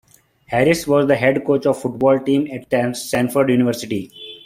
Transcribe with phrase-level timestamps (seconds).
[0.47, 4.11] Harris was the head coach of the football team at Stanford University.